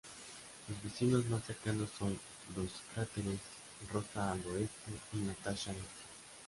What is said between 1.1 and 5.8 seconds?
más cercanos son los cráteres Rosa al oeste y Natasha al